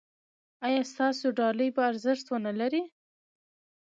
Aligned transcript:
ایا 0.65 0.81
ستاسو 0.91 1.25
ډالۍ 1.37 1.69
به 1.75 1.81
ارزښت 1.91 2.25
و 2.29 2.35
نه 2.45 2.51
لري؟ 2.59 2.83